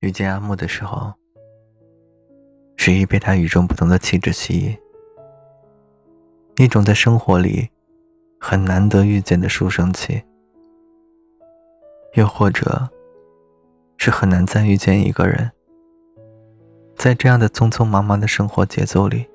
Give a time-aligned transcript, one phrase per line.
[0.00, 1.12] 遇见阿木的时候，
[2.76, 4.78] 十一被他与众不同的气质吸引，
[6.56, 7.68] 一种在生活里
[8.40, 10.22] 很难得遇见的书生气，
[12.14, 12.88] 又或者
[13.98, 15.52] 是很难再遇见一个人，
[16.96, 19.28] 在这样的匆匆忙忙的生活节奏里，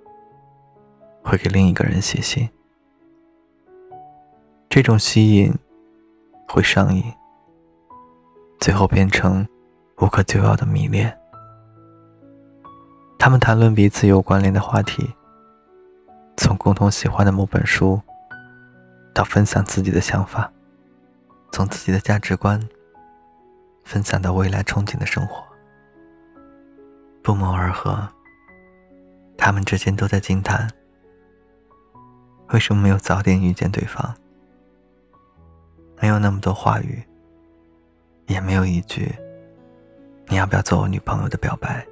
[1.24, 2.50] 会给另一个人写信。
[4.68, 5.54] 这种吸引
[6.48, 7.04] 会上瘾。
[8.60, 9.48] 最后变成
[9.98, 11.18] 无可救药的迷恋。
[13.18, 15.10] 他们谈论彼此有关联的话题，
[16.38, 18.00] 从共同喜欢的某本书，
[19.14, 20.52] 到分享自己的想法，
[21.52, 22.62] 从自己的价值观
[23.84, 25.44] 分享到未来憧憬的生活。
[27.24, 28.08] 不谋而合，
[29.38, 30.70] 他们之间都在惊叹：
[32.50, 34.14] 为什么没有早点遇见对方？
[36.02, 37.02] 没有那么多话语。
[38.28, 39.14] 也没有一句
[40.28, 41.86] “你要不要做我女朋友”的表白，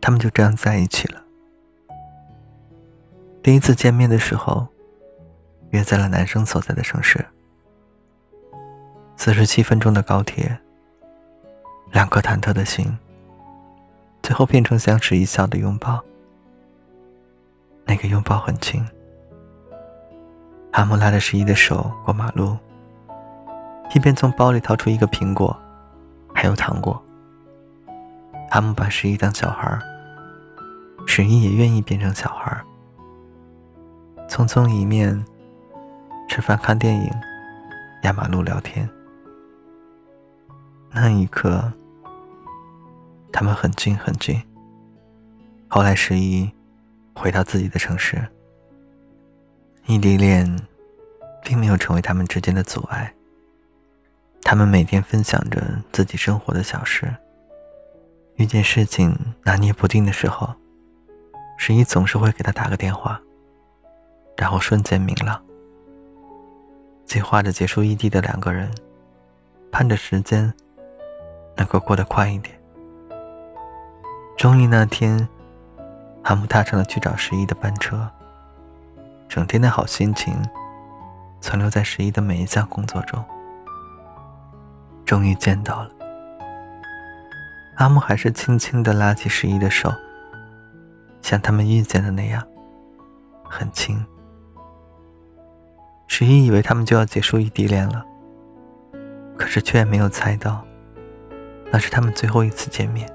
[0.00, 1.22] 他们就这样在一起了。
[3.42, 4.66] 第一次见面的时候，
[5.70, 7.24] 约在了男生所在的城市。
[9.16, 10.58] 四十七分钟的高铁，
[11.92, 12.98] 两颗忐忑的心，
[14.22, 16.02] 最后变成相视一笑的拥抱。
[17.84, 18.84] 那个拥抱很轻，
[20.72, 22.56] 阿木拉着十一的手过马路。
[23.94, 25.56] 一边从包里掏出一个苹果，
[26.36, 27.02] 还有糖果。
[28.50, 29.78] 阿木把十一当小孩，
[31.06, 32.62] 十一也愿意变成小孩。
[34.28, 35.24] 匆匆一面，
[36.28, 37.10] 吃饭看电影，
[38.02, 38.86] 压马路聊天。
[40.90, 41.72] 那一刻，
[43.32, 44.38] 他们很近很近。
[45.68, 46.50] 后来十一
[47.14, 48.22] 回到自己的城市，
[49.86, 50.54] 异地恋
[51.42, 53.12] 并没有成为他们之间的阻碍。
[54.48, 57.12] 他们每天分享着自己生活的小事。
[58.36, 60.54] 遇见事情拿捏不定的时候，
[61.56, 63.20] 十一总是会给他打个电话，
[64.36, 65.42] 然后瞬间明朗。
[67.04, 68.72] 计划着结束异地的两个人，
[69.72, 70.54] 盼着时间
[71.56, 72.56] 能够过得快一点。
[74.36, 75.28] 终于那天，
[76.22, 78.08] 阿木踏上了去找十一的班车。
[79.28, 80.40] 整天的好心情，
[81.40, 83.24] 存留在十一的每一项工作中。
[85.06, 85.90] 终于见到了，
[87.76, 89.94] 阿木还是轻轻地拉起十一的手，
[91.22, 92.44] 像他们遇见的那样，
[93.44, 94.04] 很轻。
[96.08, 98.04] 十一以为他们就要结束异地恋了，
[99.36, 100.64] 可是却没有猜到，
[101.70, 103.08] 那是他们最后一次见面。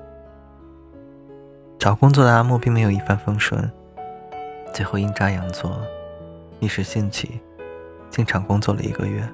[1.77, 3.69] 找工作的阿木并没有一帆风顺，
[4.73, 5.81] 最后阴差阳错，
[6.61, 7.41] 一时兴起，
[8.09, 9.27] 进厂工作了一个月。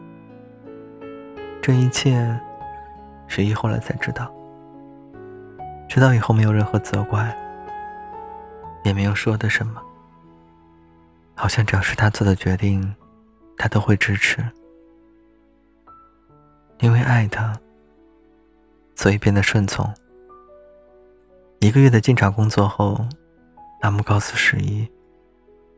[1.61, 2.35] 这一切。
[3.27, 4.33] 十一后来才知道，
[5.87, 7.37] 知道以后没有任何责怪，
[8.83, 9.81] 也没有说的什么，
[11.35, 12.95] 好像只要是他做的决定，
[13.57, 14.43] 他都会支持。
[16.79, 17.59] 因为爱他，
[18.95, 19.91] 所以变得顺从。
[21.59, 23.03] 一个月的进厂工作后，
[23.81, 24.87] 阿木告诉十一，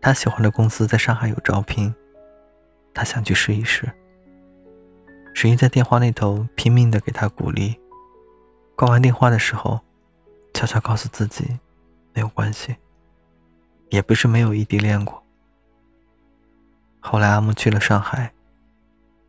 [0.02, 1.94] 他喜欢的公司在上海有招聘，
[2.94, 3.90] 他想去试一试。
[5.42, 7.80] 十一在电话那头拼命的给他鼓励，
[8.76, 9.80] 挂完电话的时候，
[10.54, 11.58] 悄悄告诉自己，
[12.12, 12.76] 没有关系，
[13.88, 15.24] 也不是没有异地恋过。
[17.00, 18.34] 后来阿木去了上海，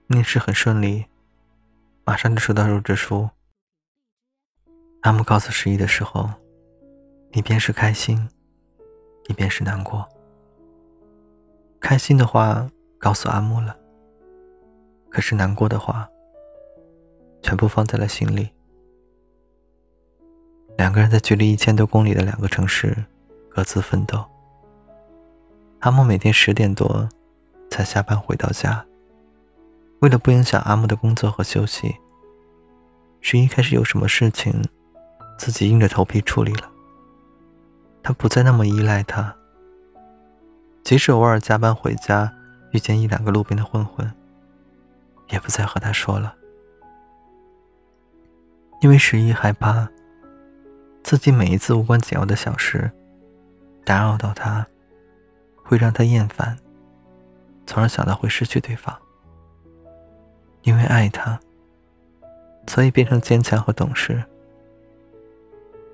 [0.08, 1.06] 面试很顺利，
[2.04, 3.30] 马上就收到入职书。
[5.02, 6.28] 阿木告诉十一的时候，
[7.30, 8.28] 一边是开心，
[9.28, 10.08] 一边是难过。
[11.78, 12.68] 开心的话
[12.98, 13.76] 告诉阿木了。
[15.10, 16.08] 可是难过的话，
[17.42, 18.48] 全部放在了心里。
[20.78, 22.96] 两个人在距离一千多公里的两个城市，
[23.50, 24.24] 各自奋斗。
[25.80, 27.08] 阿木每天十点多
[27.70, 28.84] 才下班回到家。
[30.00, 31.94] 为了不影响阿木的工作和休息，
[33.20, 34.62] 十一开始有什么事情，
[35.36, 36.70] 自己硬着头皮处理了。
[38.02, 39.36] 他不再那么依赖他，
[40.82, 42.32] 即使偶尔加班回家，
[42.72, 44.10] 遇见一两个路边的混混。
[45.30, 46.34] 也不再和他说了，
[48.80, 49.88] 因为十一害怕
[51.02, 52.90] 自己每一次无关紧要的小事
[53.84, 54.66] 打扰到他，
[55.64, 56.56] 会让他厌烦，
[57.66, 58.96] 从而想到会失去对方。
[60.62, 61.40] 因为爱他，
[62.66, 64.22] 所以变成坚强和懂事。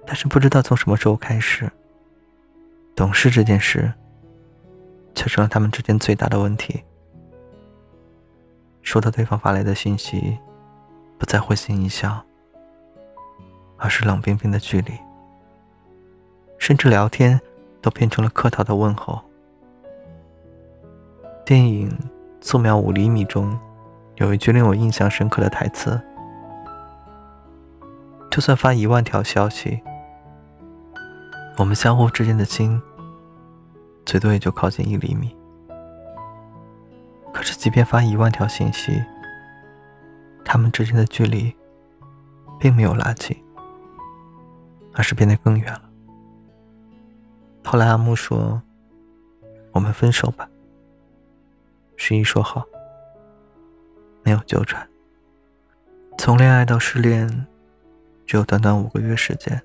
[0.05, 1.71] 但是不知道从什么时候开始，
[2.94, 3.93] 懂事这件事
[5.15, 6.82] 却成了他们之间最大的问题。
[8.87, 10.38] 收到对方发来的信息，
[11.19, 12.25] 不再会心一笑，
[13.77, 14.93] 而是冷冰冰的距离，
[16.56, 17.41] 甚至聊天
[17.83, 19.21] 都变成了客套的问候。
[21.44, 21.91] 电影
[22.41, 23.59] 《素描五厘米》中
[24.15, 26.00] 有一句令我印象深刻的台词
[28.31, 29.81] ：“就算发一万条消息，
[31.56, 32.81] 我们相互之间的心
[34.05, 35.36] 最多也就靠近一厘米。
[37.46, 39.00] 是，即便发一万条信息，
[40.44, 41.54] 他们之间的距离
[42.58, 43.37] 并没有拉近。”
[44.98, 45.82] 而是变得更远了。
[47.62, 48.62] 后来阿木说
[49.72, 50.48] ：“我们分手吧。”
[51.96, 52.64] 十一说好，
[54.22, 54.88] 没有纠缠。
[56.16, 57.46] 从恋爱到失恋，
[58.26, 59.62] 只有短短五个月时间。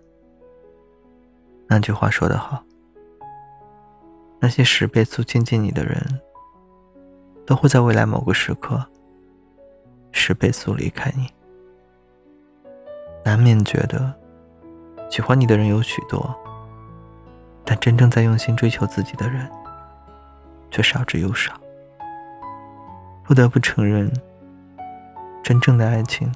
[1.67, 2.61] 那句话说得好
[4.41, 6.21] ：“那些十倍速亲近你的人，
[7.51, 8.81] 都会在未来某个时刻，
[10.13, 11.27] 十倍速离开你。”
[13.25, 14.13] 难免觉得。
[15.09, 16.33] 喜欢你的人有许多，
[17.65, 19.45] 但真正在用心追求自己的人
[20.69, 21.51] 却少之又少。
[23.25, 24.09] 不得不承认，
[25.44, 26.33] 真正的爱情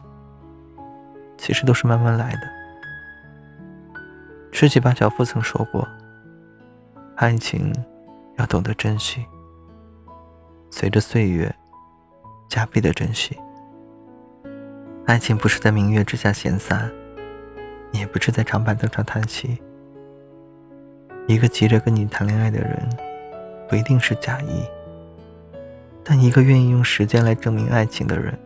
[1.38, 2.42] 其实都是慢慢来的。
[4.52, 5.88] 十七八小夫曾说过
[7.16, 7.74] ：“爱情
[8.38, 9.26] 要懂得珍惜，
[10.78, 11.56] 随着岁月
[12.50, 13.38] 加倍的珍惜。
[15.06, 16.92] 爱情不是在明月之下闲散。”
[18.00, 19.58] 也不是在长板凳上叹息。
[21.28, 22.90] 一个急着跟你谈恋爱的人，
[23.70, 24.66] 不一定是假意；
[26.04, 28.38] 但一个愿意用时间来证明爱情的人，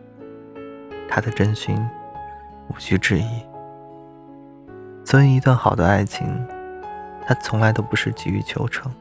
[1.09, 1.75] 他的真心
[2.67, 3.43] 无需质疑。
[5.03, 6.27] 所以，一段好的爱情，
[7.25, 8.91] 它从来都不是急于求成、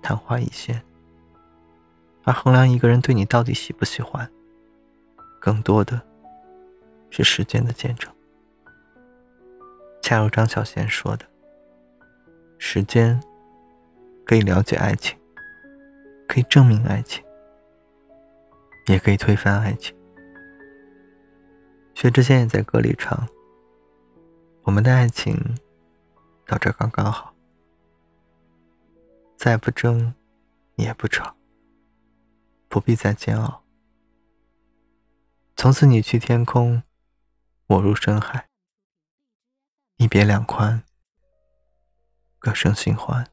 [0.00, 0.80] 昙花一现，
[2.26, 4.28] 而衡量一个人对你到底喜不喜欢，
[5.40, 6.02] 更多的
[7.08, 8.12] 是时间的见证。
[10.02, 11.24] 恰如张小娴说的
[12.58, 13.20] ：“时间
[14.24, 15.16] 可以了解爱情，
[16.26, 17.24] 可以证明爱情，
[18.86, 19.96] 也可以推翻爱情。”
[21.94, 23.26] 薛之谦也在歌里唱
[24.64, 25.36] ：“我们的爱情
[26.44, 27.32] 到这刚刚好，
[29.36, 30.12] 再不争
[30.74, 31.34] 也不吵，
[32.76, 33.64] 不必再煎熬。
[35.56, 36.82] 从此你去天空，
[37.68, 38.50] 我入深海。”
[39.96, 40.84] 一别两宽，
[42.38, 43.32] 各生新欢。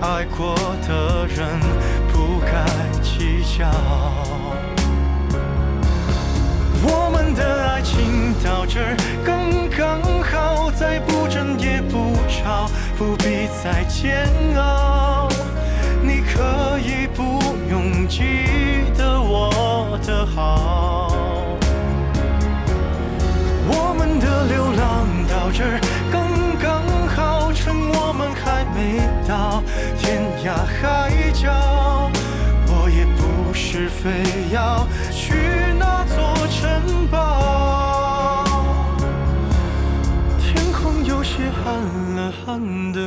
[0.00, 0.54] 爱过
[0.86, 1.60] 的人
[2.12, 2.64] 不该
[3.02, 3.68] 计较。
[6.80, 15.28] 我们的爱情到这儿刚刚好，再不争也不吵，不必再煎熬。
[16.00, 18.22] 你可以不用记
[18.96, 20.87] 得我的好。